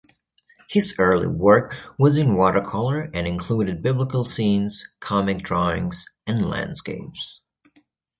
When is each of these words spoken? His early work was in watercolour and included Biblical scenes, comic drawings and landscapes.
His 0.67 0.95
early 0.97 1.27
work 1.27 1.75
was 1.99 2.17
in 2.17 2.33
watercolour 2.33 3.11
and 3.13 3.27
included 3.27 3.83
Biblical 3.83 4.25
scenes, 4.25 4.83
comic 4.99 5.43
drawings 5.43 6.07
and 6.25 6.43
landscapes. 6.49 7.43